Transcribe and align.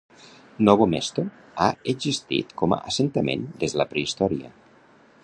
Novo 0.67 0.85
Mesto 0.93 1.25
ha 1.65 1.67
existit 1.93 2.55
com 2.63 2.77
a 2.79 2.81
assentament 2.93 3.47
des 3.65 3.77
de 3.77 3.81
la 3.83 3.89
prehistòria. 3.93 4.55